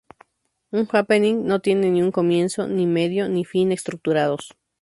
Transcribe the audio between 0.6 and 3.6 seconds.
Un "happening" no tiene ni un comienzo, ni medio, ni